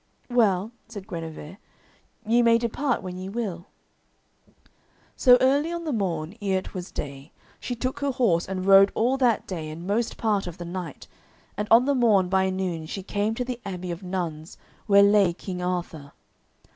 "Well," 0.31 0.71
said 0.87 1.07
Guenever, 1.07 1.59
"ye 2.25 2.41
may 2.41 2.57
depart 2.57 3.03
when 3.03 3.19
ye 3.19 3.29
will." 3.29 3.67
So 5.15 5.37
early 5.39 5.71
on 5.71 5.83
the 5.83 5.93
morn, 5.93 6.33
ere 6.41 6.57
it 6.57 6.73
was 6.73 6.91
day, 6.91 7.31
she 7.59 7.75
took 7.75 7.99
her 7.99 8.09
horse 8.09 8.47
and 8.49 8.65
rode 8.65 8.91
all 8.95 9.15
that 9.17 9.45
day 9.45 9.69
and 9.69 9.85
most 9.85 10.17
part 10.17 10.47
of 10.47 10.57
the 10.57 10.65
night, 10.65 11.07
and 11.55 11.67
on 11.69 11.85
the 11.85 11.93
morn 11.93 12.29
by 12.29 12.49
noon 12.49 12.87
she 12.87 13.03
came 13.03 13.35
to 13.35 13.45
the 13.45 13.61
abbey 13.63 13.91
of 13.91 14.01
nuns 14.01 14.57
where 14.87 15.03
lay 15.03 15.33
King 15.33 15.61
Arthur. 15.61 16.13